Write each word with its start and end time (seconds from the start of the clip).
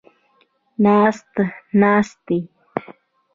ناسته، 0.83 1.43
ناستې 1.81 2.37